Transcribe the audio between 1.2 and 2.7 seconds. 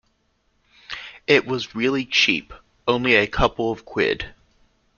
It was really cheap!